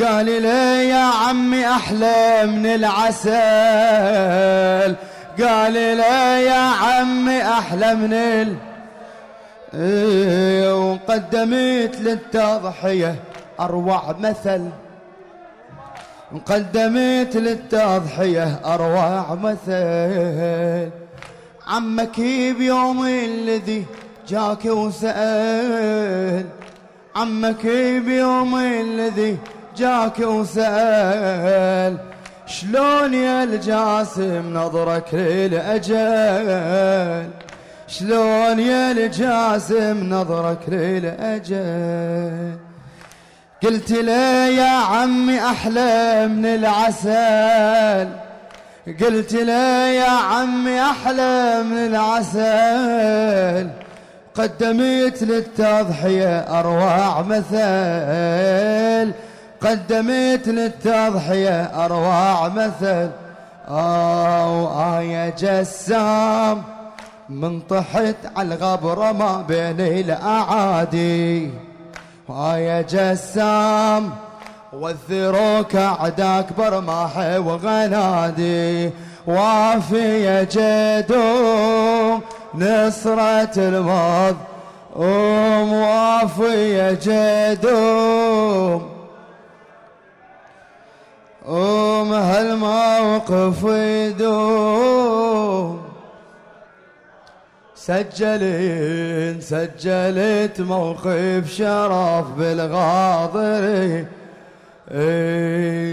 قال 0.04 0.26
لي 0.26 0.90
يا 0.90 1.04
عمي 1.04 1.68
أحلى 1.68 2.46
من 2.46 2.66
العسل. 2.66 3.32
قال 5.40 5.74
لي 5.74 6.46
يا 6.46 6.62
عمي 6.84 7.42
أحلى 7.42 7.96
من 7.96 8.14
ال 8.14 8.56
إيه، 9.74 10.92
وقدمت 10.92 11.96
للتضحية 12.00 13.16
أروع 13.60 14.16
مثل. 14.20 14.70
قدمت 16.46 17.38
للتضحية 17.38 18.60
أروع 18.66 19.36
مثل. 19.36 20.90
عمك 21.68 22.20
بيوم 22.58 23.06
الذي 23.08 23.86
جاك 24.28 24.66
وسأل. 24.66 26.46
عمك 27.16 27.66
بيوم 28.06 28.56
الذي 28.56 29.38
جاك 29.78 30.20
وسأل. 30.20 31.98
شلون 32.52 33.14
يا 33.14 33.44
الجاسم 33.44 34.58
نظرك 34.58 35.14
للأجل؟ 35.14 36.50
شلون 37.88 38.60
يا 38.60 38.92
الجاسم 38.92 40.10
نظرك 40.10 40.60
للأجل؟ 40.68 42.56
قلت 43.64 43.92
له 43.92 44.46
يا 44.48 44.70
عمي 44.70 45.40
أحلى 45.40 46.28
من 46.28 46.46
العسل. 46.46 48.10
قلت 49.02 49.34
له 49.34 49.88
يا 49.88 50.10
عمي 50.10 50.82
أحلى 50.82 51.64
من 51.64 51.78
العسل. 51.78 53.70
قدمت 54.36 55.24
للتضحية 55.24 56.40
أروع 56.60 57.22
مثل. 57.22 59.14
قدمت 59.64 60.48
للتضحية 60.48 61.86
أروع 61.86 62.48
مثل. 62.48 63.10
أو 63.68 64.84
آية 64.98 65.30
جسام. 65.30 66.64
من 67.30 67.60
طحت 67.60 68.16
على 68.38 68.56
الغبرة 68.56 69.12
ما 69.12 69.42
بين 69.48 69.82
الأعادي. 69.82 71.50
آية 72.30 72.82
جسام. 72.82 74.10
وذروك 74.74 75.76
عداك 75.76 76.46
برماح 76.58 77.18
وغنادي. 77.18 78.90
وافي 79.28 80.46
جدوم 80.46 82.22
نصرة 82.56 83.52
المض 83.58 84.36
أم 85.00 85.74
وافي 85.74 86.96
جدوم. 86.96 88.91
أم 91.52 92.14
هالموقف 92.14 93.64
يدوم 93.64 95.82
سجلت 97.76 99.44
سجلت 99.44 100.62
موقف 100.62 101.54
شرف 101.54 102.26
بالغاضري 102.38 104.06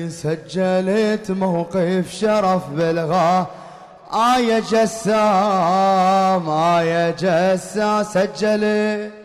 سجلت 0.09 1.31
موقف 1.31 2.11
شرف 2.11 2.63
بالغا. 2.77 3.47
آية 4.13 4.59
جسام 4.59 6.51
آية 6.51 7.11
جسام 7.11 8.03
سجلت. 8.03 9.18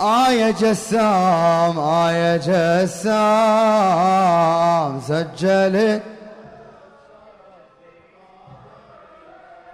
آية 0.00 0.50
جسام 0.50 1.78
آية 1.78 2.36
جسام 2.36 3.70
سجلت 5.00 6.02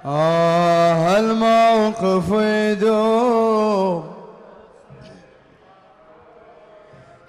آه 0.04 1.18
الموقف 1.18 2.30
يدوم. 2.30 4.04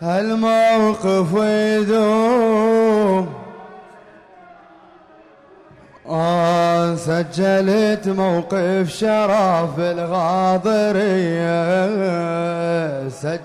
هالموقف 0.02 1.34
يدوم. 1.34 2.77
آه 6.10 6.96
سجلت 6.96 8.08
موقف 8.08 8.90
شرف 8.90 9.80
الغاضرية. 9.80 11.50
سج 13.10 13.40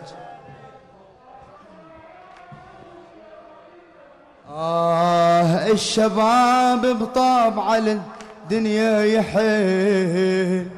آه 4.51 5.66
الشباب 5.72 6.87
بطابع 6.87 7.77
الدنيا 7.77 9.05
يحين 9.05 10.70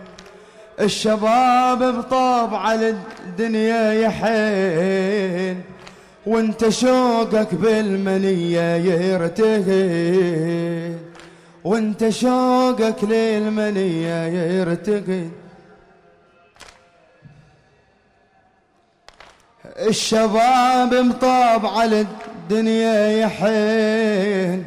الشباب 0.80 1.82
بطابع 1.98 2.72
الدنيا 2.72 3.92
يحين 3.92 5.62
وانت 6.26 6.68
شوقك 6.68 7.54
بالمنية 7.54 8.76
يرتهين 8.76 10.34
وانت 11.64 12.09
شوقك 12.09 13.05
للمنية 13.05 14.27
يرتقي. 14.27 15.24
الشباب 19.79 20.94
مطاب 20.94 21.66
على 21.66 22.00
الدنيا 22.00 23.09
يحين. 23.09 24.66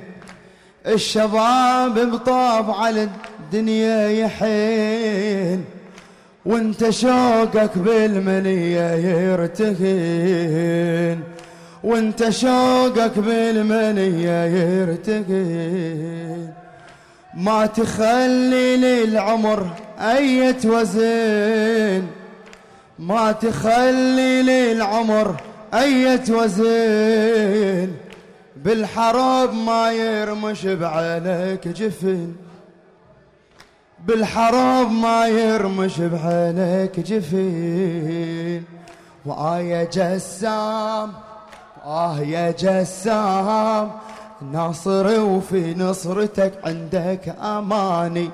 الشباب 0.88 2.00
مطاب 2.00 2.72
على 2.72 3.10
الدنيا 3.40 4.10
يحين. 4.10 5.66
وانت 6.46 6.90
شوقك 6.90 7.78
بالمنية 7.78 8.92
يرتهين 9.32 11.24
وانت 11.84 12.30
شوقك 12.30 13.20
بالمنية 13.20 14.46
يرتهين 14.46 16.54
ما 17.38 17.66
تخلي 17.66 18.78
للعمر 18.78 19.68
أي 20.00 20.56
وزن 20.66 22.04
ما 23.00 23.32
تخلي 23.32 24.42
للعمر 24.42 25.36
أي 25.74 26.20
وزن 26.30 27.92
بالحرب 28.56 29.54
ما 29.54 29.92
يرمش 29.92 30.66
بعينك 30.66 31.68
جفن. 31.68 32.34
بالحرب 34.06 34.92
ما 34.92 35.28
يرمش 35.28 36.00
بعينك 36.00 37.00
جفين 37.00 38.64
وآية 39.26 39.84
جسام 39.84 41.14
آه 41.86 42.20
يا 42.20 42.52
جسام 42.52 43.92
ناصر 44.42 45.20
وفي 45.20 45.76
نصرتك 45.76 46.54
عندك 46.66 47.36
أماني. 47.42 48.30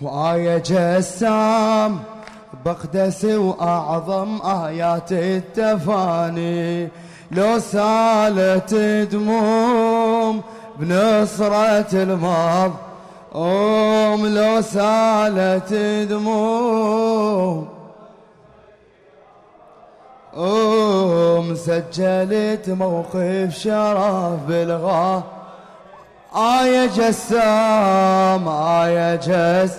وآية 0.00 0.58
جسام 0.58 1.98
بقدس 2.64 3.24
وأعظم 3.24 4.42
آيات 4.42 5.12
التفاني. 5.12 6.88
لو 7.30 7.58
سالت 7.58 8.74
دموم 9.12 10.42
بنصرة 10.78 12.02
الماض 12.02 12.72
أم 13.34 14.26
لو 14.26 14.60
سالت 14.60 15.72
دموم 16.10 17.77
أم 20.38 21.54
سجلت 21.54 22.68
موقف 22.68 23.54
شرف 23.54 24.40
بالغا. 24.48 25.22
آية 26.36 26.86
جسام 26.86 28.48
آية 28.48 29.16
جس. 29.16 29.72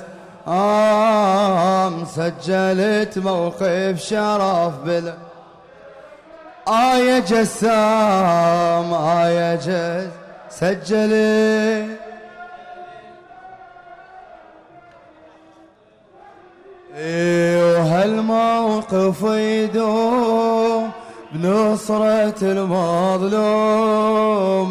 آم 0.48 2.06
سجلت 2.06 3.18
موقف 3.18 4.00
شرف 4.00 4.74
بال. 4.86 5.14
آية 6.68 7.20
جسام 7.20 8.94
آية 8.94 9.56
جس. 9.56 10.10
سجلت 10.50 11.99
وهالموقف 17.64 19.22
يدوم 19.24 20.92
بنصرة 21.32 22.52
المظلوم 22.52 23.96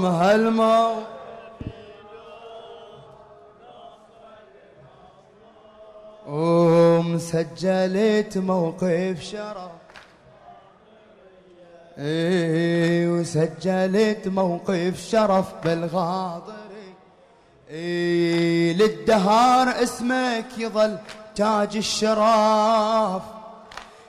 هالموقف 0.05 1.09
ومسجلت 7.09 8.38
موقف 8.38 9.23
شرف. 9.23 9.71
اي 11.99 13.09
وسجلت 13.09 14.29
موقف 14.29 15.09
شرف 15.11 15.47
بالغاضر 15.64 16.55
إي 17.71 18.73
للدهار 18.73 19.83
اسمك 19.83 20.45
يظل 20.59 20.99
تاج 21.38 21.77
الشرف 21.77 23.22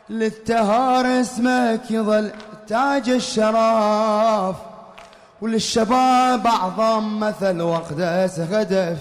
للتهار 0.09 1.21
اسمك 1.21 1.81
يظل 1.89 2.31
تاج 2.67 3.09
الشرف 3.09 4.55
وللشباب 5.41 6.47
أعظم 6.47 7.19
مثل 7.19 7.61
وقدس 7.61 8.39
هدف 8.39 8.97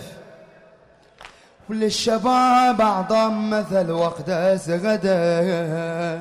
وللشباب 1.71 2.81
أعظم 2.81 3.51
مثل 3.51 3.91
وقدس 3.91 4.71
هدف 4.71 6.21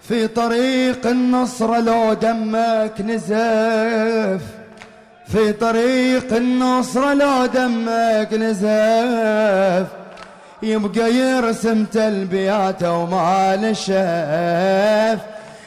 في 0.00 0.28
طريق 0.28 1.06
النصر 1.06 1.80
لو 1.80 2.12
دمك 2.12 3.00
نزف 3.00 4.42
في 5.26 5.52
طريق 5.52 6.36
النصر 6.36 7.12
لو 7.14 7.46
دمك 7.46 8.32
نزف 8.32 10.03
يبقى 10.64 11.12
يرسم 11.12 11.84
تلبياته 11.84 12.92
وما 12.98 13.56
نشاف 13.56 15.18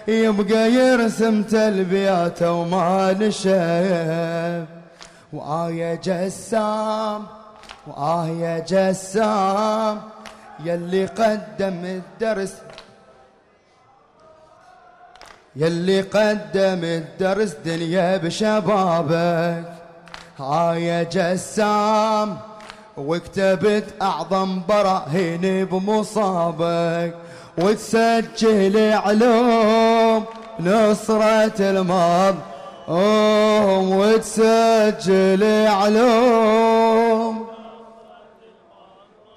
يبقى 0.08 0.72
يرسم 0.72 1.44
تلبياته 1.44 2.52
وما 2.52 3.16
نشاف 3.20 4.66
وآية 5.34 5.96
جسام 5.96 7.26
وآية 7.88 8.60
جسام 8.60 10.02
يلي 10.66 11.06
قدم 11.06 11.86
الدرس. 11.86 12.54
يلي 15.56 16.02
قدم 16.02 16.82
الدرس 16.84 17.56
دنيا 17.66 18.18
بشبابك. 18.18 19.64
آية 20.40 21.04
جسام 21.04 22.38
وكتبت 22.98 23.84
أعظم 24.02 24.62
براهين 24.70 25.66
بمصابك 25.66 27.14
وتسجل 27.58 28.94
علوم 28.94 30.26
نصرة 30.60 31.54
الماض. 31.60 32.36
وتسجل 33.98 35.44
علوم. 35.68 37.48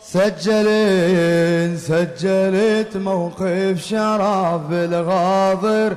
سجلت 0.00 1.78
سجلت 1.78 2.96
موقف 2.96 3.86
شرف 3.86 4.60
الغاضر. 4.72 5.96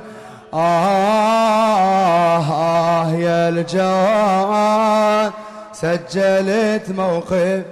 آه, 0.54 2.38
آه 2.38 3.10
يا 3.12 3.48
الجوان 3.48 5.43
سجلت 5.84 6.86
موقف. 6.96 7.62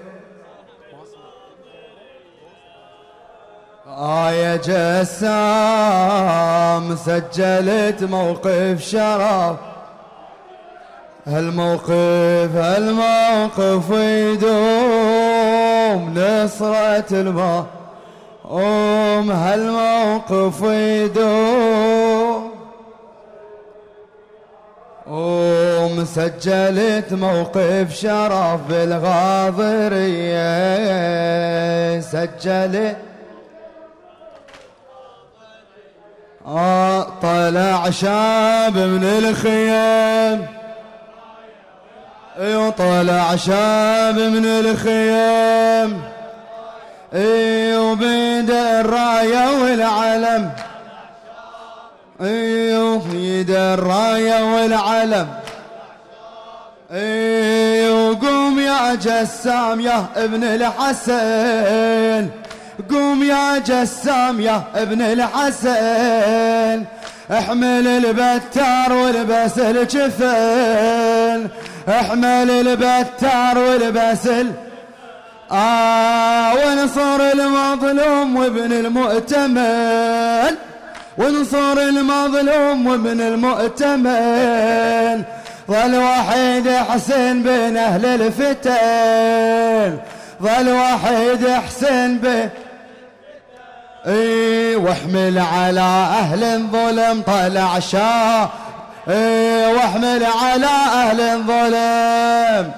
آية 3.89 4.57
جسام 4.57 6.17
سجلت 6.97 8.05
موقف 8.05 8.81
شرف. 8.81 9.57
هالموقف 11.27 12.57
هالموقف 12.57 13.91
يدوم 13.91 15.21
نصرة 16.19 17.11
الماء 17.13 17.67
أم 18.53 19.31
هالموقف 19.31 20.63
يدوم 20.63 22.12
ومسجلت 25.13 27.13
موقف 27.13 27.95
شرف 27.95 28.61
بالغاضرية. 28.69 30.41
سجلت. 32.01 32.97
آه 36.47 37.07
طلع 37.23 37.91
شاب 37.91 38.77
من 38.77 39.05
الخيام. 39.05 40.47
ايو 42.39 42.71
طلع 42.71 43.37
شاب 43.37 44.19
من 44.19 44.47
الخيام. 44.47 46.01
ايو 47.15 47.95
بيد 47.95 48.51
الراية 48.51 49.63
والعلم. 49.63 50.51
إيوه 52.23 53.15
يد 53.15 53.51
الرايه 53.51 54.55
والعلم. 54.55 55.29
إيوه 56.93 58.19
قوم 58.27 58.59
يا 58.59 58.95
جسام 58.95 59.81
يا 59.81 60.07
ابن 60.17 60.45
الحسن 60.45 62.29
قوم 62.91 63.23
يا 63.23 63.59
جسام 63.59 64.41
يا 64.41 64.63
ابن 64.75 65.03
الحسن 65.03 66.85
احمل 67.33 67.87
البتار 67.89 68.93
والبس 68.93 69.59
الجفن 69.59 71.49
احمل 71.89 72.51
البتار 72.51 73.59
والبس 73.59 74.27
ال 74.27 74.53
آه 75.53 76.55
ونصر 76.55 77.21
المظلوم 77.35 78.37
وابن 78.37 78.73
المؤتمن. 78.73 80.57
وانصر 81.19 81.73
المظلوم 81.73 82.87
ومن 82.87 83.21
المؤتمن. 83.21 84.43
ظل 85.71 85.97
وحيد 85.97 86.69
حسين 86.69 87.43
بين 87.43 87.77
أهل 87.77 88.07
الفتن. 88.07 89.99
ظل 90.43 90.69
وحيد 90.73 91.49
حسين 91.49 92.19
بين 92.19 92.49
إي 94.07 94.77
واحمل 94.77 95.39
على 95.39 95.81
أهل 96.21 96.45
الظلم 96.45 97.23
طلع 97.27 97.79
شاه 97.79 98.51
إي 99.09 99.75
واحمل 99.75 100.25
على 100.43 100.67
أهل 100.67 101.21
الظلم. 101.21 102.73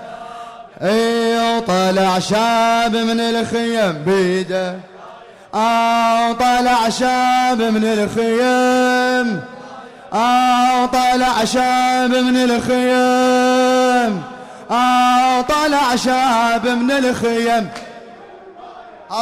إي 0.83 1.57
وطلع 1.57 2.19
شاب 2.19 2.97
من 2.97 3.21
الخيم 3.21 3.93
بيده. 4.07 4.75
آه 5.55 6.33
طلع 6.33 6.89
شاب 6.89 7.63
من 7.63 7.85
الخيم. 7.85 9.41
آه 10.13 10.87
طلع 10.87 11.45
شاب 11.45 12.11
من 12.11 12.37
الخيم. 12.37 14.23
آه 14.71 15.41
طلع 15.41 15.97
شاب 15.97 16.67
من 16.67 16.91
الخيم. 16.91 17.69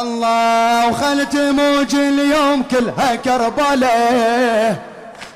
الله 0.01 0.87
وخلت 0.87 1.35
موج 1.35 1.95
اليوم 1.95 2.63
كلها 2.71 3.15
كربلاء. 3.15 4.75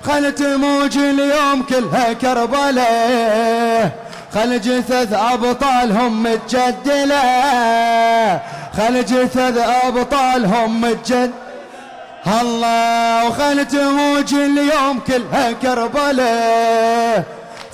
خلت 0.03 0.41
موج 0.41 0.97
اليوم 0.97 1.63
كلها 1.69 2.13
كربلاء. 2.13 3.91
خل 4.33 4.62
جثث 4.62 5.13
أبطالهم 5.13 6.23
متجدلة. 6.23 7.21
خل 8.78 9.06
جثث 9.06 9.58
أبطالهم 9.84 10.82
متجد 10.82 11.32
الله 12.42 13.28
وخلت 13.28 13.76
موج 13.76 14.34
اليوم 14.34 15.00
كلها 15.08 15.52
كربلاء 15.52 17.24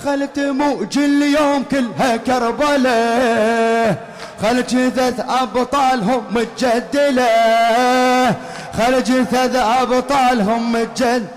خلت 0.05 0.39
موج 0.39 0.97
اليوم 0.97 1.63
كلها 1.71 2.17
كربلاء 2.17 4.13
خل 4.43 4.63
جثث 4.63 5.19
أبطالهم 5.29 6.23
متجدلة. 6.31 7.27
خل 8.77 9.03
جثث 9.03 9.55
أبطالهم 9.55 10.71
متجد. 10.71 11.27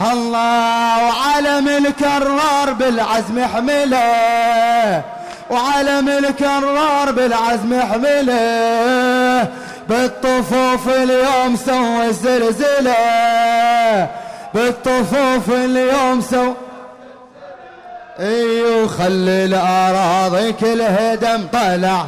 الله 0.00 1.04
وعلم 1.08 1.68
الكرار 1.68 2.72
بالعزم 2.72 3.44
حملة. 3.44 5.02
وعلم 5.50 6.08
الكرار 6.08 7.12
بالعزم 7.12 7.80
حمله 7.80 9.48
بالطفوف 9.88 10.88
اليوم 10.88 11.56
سوى 11.66 12.06
الزلزلة. 12.06 12.94
بالطفوف 14.54 15.50
اليوم 15.50 16.20
سوى 16.20 16.54
ايو 18.20 18.88
خلي 18.88 19.44
الأراضي 19.44 20.52
كلها 20.52 21.14
دم 21.14 21.46
طلع. 21.52 22.06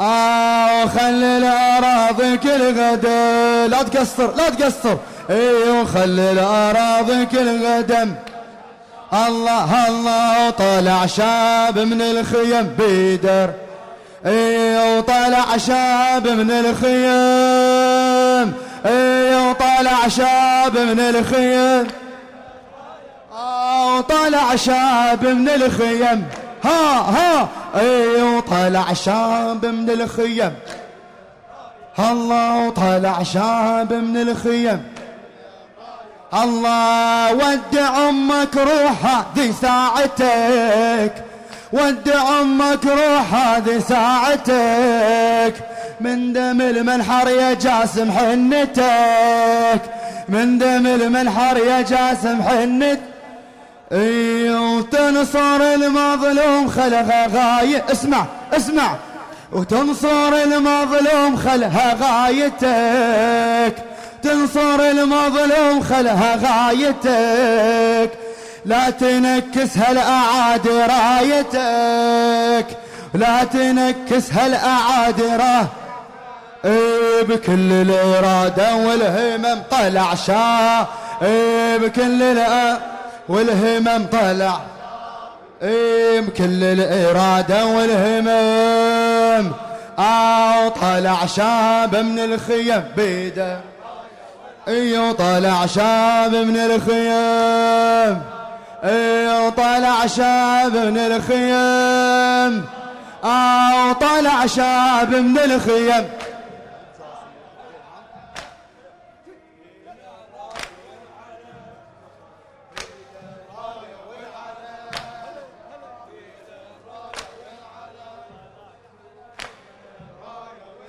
آه 0.00 0.86
خلي 0.86 1.38
الأراضي 1.38 2.36
كلها 2.36 2.94
دم 2.94 3.70
لا 3.70 3.82
تقصر 3.82 4.34
لا 4.34 4.50
تقصر. 4.50 4.96
ايو 5.30 5.84
خلي 5.84 6.32
الأراضي 6.32 7.26
كلها 7.26 7.80
دم 7.80 8.14
الله 9.12 9.88
الله 9.88 10.50
طلع 10.50 11.06
شاب 11.06 11.78
من 11.78 12.02
الخيم 12.02 12.76
بيدر. 12.78 13.50
ايو 14.26 15.00
طلع 15.00 15.56
شاب 15.56 16.28
من 16.28 16.50
الخيم. 16.50 16.92
ايو 18.86 19.52
طلع 19.52 20.08
شاب 20.08 20.78
من 20.78 21.00
الخيم. 21.00 21.86
طلع 24.08 24.56
شاب 24.56 25.26
من 25.26 25.48
الخيم. 25.48 26.26
ها 26.64 27.00
ها. 27.00 27.48
ايو 27.76 28.40
طلع 28.40 28.92
شاب 28.92 29.66
من 29.66 29.90
الخيم. 29.90 30.52
الله 31.98 32.70
طلع 32.70 33.22
شاب 33.22 33.92
من 33.92 34.16
الخيم. 34.16 34.95
الله 36.34 37.34
ودع 37.34 38.08
أمك 38.08 38.56
روح 38.56 39.06
هذه 39.06 39.54
ساعتك. 39.62 41.12
ودع 41.72 42.40
أمك 42.40 42.86
روح 42.86 43.34
هذه 43.34 43.78
ساعتك. 43.78 45.54
من 46.00 46.32
دم 46.32 46.60
المنحر 46.60 47.28
يا 47.28 47.54
جاسم 47.54 48.12
حنتك. 48.12 49.80
من 50.28 50.58
دم 50.58 50.86
المنحر 50.86 51.56
يا 51.56 51.80
جاسم 51.80 52.42
حنتك 52.42 53.00
اي 53.92 54.50
وتنصر 54.50 55.60
المظلوم 55.74 56.68
خلها 56.68 57.26
غاية. 57.26 57.84
اسمع 57.92 58.24
اسمع. 58.52 58.94
وتنصر 59.52 60.32
المظلوم 60.44 61.36
خلها 61.36 61.96
غايتك. 62.00 63.74
تنصر 64.22 64.80
المظلوم 64.80 65.82
خلها 65.82 66.36
غايتك. 66.36 68.10
لا 68.64 68.90
تنكس 68.90 69.78
هالأعادي 69.78 70.68
رايتك. 70.68 72.66
لا 73.14 73.44
تنكس 73.44 74.32
هالأعادي 74.32 75.22
راه 75.22 75.66
إيه 76.64 77.22
بكل 77.22 77.72
الإرادة 77.72 78.74
والهمم 78.74 79.62
طلع 79.70 80.14
شاه. 80.14 80.86
إيه 81.22 81.76
بكل 81.76 82.22
والهمم 83.28 84.06
طلع. 84.12 84.60
إيه 85.62 86.20
بكل 86.20 86.64
الإرادة 86.64 87.66
والهمم. 87.66 89.52
آه 89.98 90.68
طلع 90.68 91.26
شاب 91.26 91.96
من 91.96 92.18
الخيم 92.18 92.84
بيده. 92.96 93.60
إيو 94.68 95.12
طلع 95.12 95.66
شاب 95.66 96.34
من 96.34 96.56
الخيم 96.56 98.22
إيو 98.84 99.50
طلع 99.50 100.06
شاب 100.06 100.76
من 100.76 100.98
الخيم 100.98 102.64
آه 103.24 103.92
طلع 103.92 104.46
شاب 104.46 105.14
من 105.14 105.38
الخيم. 105.38 106.04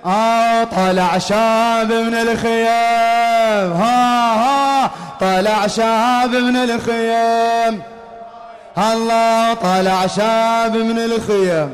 آه 0.08 0.64
طلع 0.64 1.18
شاب 1.18 1.92
من 1.92 2.14
الخيام. 2.14 3.72
ها 3.72 4.34
ها 4.34 4.90
طلع 5.20 5.66
شاب 5.66 6.30
من 6.30 6.56
الخيام. 6.56 7.82
الله 8.78 9.54
طلع 9.54 10.06
شاب 10.06 10.76
من 10.76 10.98
الخيام. 10.98 11.70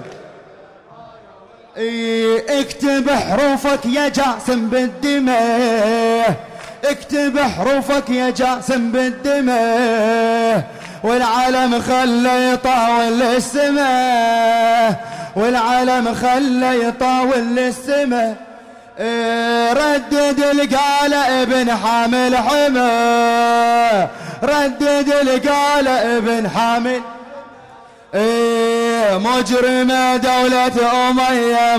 اكتب 2.48 3.10
حروفك 3.10 3.86
يا 3.86 4.08
جاسم 4.08 4.68
بالدماء. 4.68 6.34
اكتب 6.84 7.38
حروفك 7.38 8.10
يا 8.10 8.30
جاسم 8.30 8.92
بالدماء. 8.92 10.64
والعالم 11.04 11.80
خلى 11.80 12.52
يطاول 12.52 13.22
السماء 13.22 15.13
والعالم 15.36 16.14
خلى 16.14 16.88
يطاول 16.88 17.56
للسما 17.56 18.34
إيه، 19.00 19.72
ردد 19.72 20.40
القال 20.40 21.14
ابن 21.14 21.76
حامل 21.76 22.36
حما 22.36 24.08
ردد 24.42 25.12
القال 25.22 25.88
ابن 25.88 26.48
حامل. 26.48 27.00
إيه 28.14 29.18
مجرمة 29.18 30.16
دولة 30.16 31.08
أمية. 31.10 31.76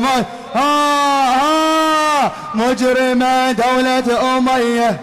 ها 0.56 1.36
ها 1.36 2.32
مجرمة 2.54 3.52
دولة 3.52 4.38
أمية. 4.38 5.00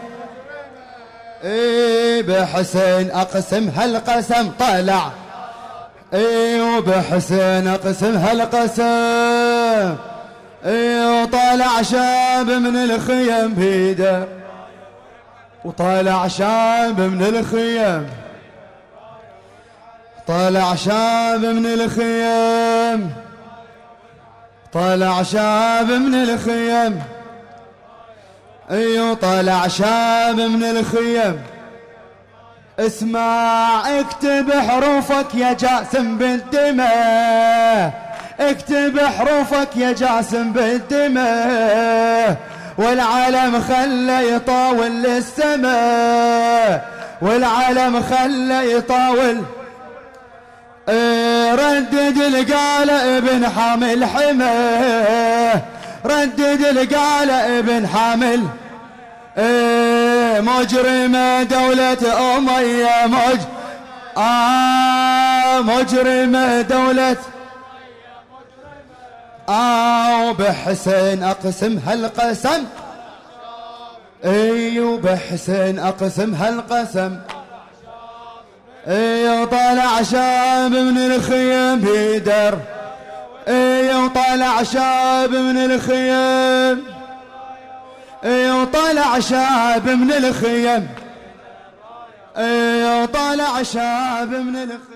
إيه 1.45 2.23
بحسين 2.23 3.11
أقسم 3.11 3.69
هالقسم 3.77 4.51
طلع. 4.61 5.11
اي 6.15 6.61
وبحسين 6.61 7.69
اقسم 7.69 8.17
هالقسم. 8.17 9.97
اي 10.67 11.07
وطالع 11.07 11.83
شاب 11.83 12.51
من 12.51 12.77
الخيم 12.77 13.55
بيده. 13.55 14.27
وطالع 15.65 16.29
شاب 16.29 17.01
من 17.01 17.23
الخيم. 17.23 18.11
طالع 20.27 20.75
شاب 20.75 21.45
من 21.45 21.67
الخيم. 21.67 23.13
طالع 24.73 25.23
شاب 25.23 25.91
من 25.91 26.15
الخيم. 26.15 27.03
ايو 28.71 29.15
طلع 29.15 29.69
شاب 29.69 30.37
من 30.37 30.65
الخيم. 30.65 31.43
اسمع 32.79 33.83
اكتب 34.01 34.53
حروفك 34.53 35.35
يا 35.35 35.53
جاسم 35.53 36.19
بالدماء 36.19 37.93
اكتب 38.41 38.99
حروفك 38.99 39.77
يا 39.77 39.93
جاسم 39.93 40.53
بالدماء 40.53 42.37
والعالم 42.79 43.61
خلى 43.61 44.35
يطاول 44.35 45.03
للسماء. 45.03 46.89
والعالم 47.23 48.03
خلى 48.03 48.73
يطاول. 48.73 49.43
إيه، 50.89 51.55
ردد 51.55 52.19
القال 52.19 52.91
ابن 52.91 53.49
حامل 53.49 54.05
حماة. 54.05 55.63
ردد 56.05 56.65
القال 56.65 57.31
ابن 57.31 57.87
حامل 57.87 58.47
إيه، 59.39 60.41
مجرمة 60.41 61.43
دولة 61.43 62.37
أمية 62.37 63.07
مج 63.07 63.41
آه 64.17 65.61
مجرمة 65.61 66.61
دولة 66.61 67.17
آه 69.49 70.33
بحسين 70.33 71.23
أقسم 71.23 71.79
هالقسم. 71.87 72.65
ايو 74.25 74.97
بحسين 74.97 75.79
أقسم 75.79 76.35
هالقسم. 76.35 77.19
ايو 78.89 79.45
طالع 79.45 80.03
شاب 80.03 80.71
من 80.71 80.99
الخيم 80.99 81.81
بيدر. 81.81 82.59
ايو 83.49 84.09
طالع 84.09 84.63
شاب 84.63 85.31
من 85.31 85.57
الخيم 85.57 86.92
ايو 88.25 88.65
طالع 88.65 89.21
شاب 89.21 89.89
من 89.89 90.13
الخيم. 90.13 90.89
ايو 92.37 93.05
طالع 93.05 93.63
شاب 93.63 94.31
من 94.31 94.57
الخيم. 94.57 94.92